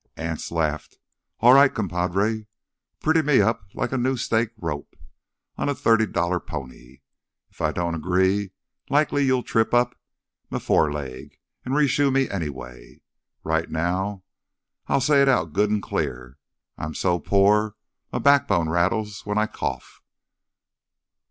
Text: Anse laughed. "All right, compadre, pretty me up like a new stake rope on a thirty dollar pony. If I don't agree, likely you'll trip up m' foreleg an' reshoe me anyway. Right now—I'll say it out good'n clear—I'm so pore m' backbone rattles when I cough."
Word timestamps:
Anse 0.17 0.49
laughed. 0.49 0.97
"All 1.41 1.53
right, 1.53 1.71
compadre, 1.71 2.47
pretty 3.01 3.21
me 3.21 3.39
up 3.39 3.67
like 3.75 3.91
a 3.91 3.99
new 3.99 4.17
stake 4.17 4.49
rope 4.57 4.95
on 5.57 5.69
a 5.69 5.75
thirty 5.75 6.07
dollar 6.07 6.39
pony. 6.39 7.01
If 7.51 7.61
I 7.61 7.71
don't 7.71 7.93
agree, 7.93 8.49
likely 8.89 9.23
you'll 9.23 9.43
trip 9.43 9.75
up 9.75 9.93
m' 10.51 10.57
foreleg 10.59 11.37
an' 11.63 11.73
reshoe 11.73 12.09
me 12.09 12.27
anyway. 12.31 13.01
Right 13.43 13.69
now—I'll 13.69 15.01
say 15.01 15.21
it 15.21 15.29
out 15.29 15.53
good'n 15.53 15.81
clear—I'm 15.83 16.95
so 16.95 17.19
pore 17.19 17.75
m' 18.11 18.23
backbone 18.23 18.69
rattles 18.69 19.23
when 19.27 19.37
I 19.37 19.45
cough." 19.45 20.01